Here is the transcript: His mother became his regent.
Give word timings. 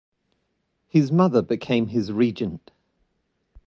His 0.87 1.11
mother 1.11 1.43
became 1.43 1.89
his 1.89 2.11
regent. 2.11 2.71